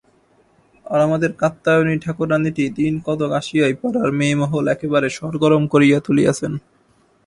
[0.85, 6.53] আর আমাদের কাত্যায়নী ঠাকুরানীটি দিন কতক আসিয়াই পাড়ার মেয়েমহল একেবারে সরগরম করিয়া তুলিয়াছেন।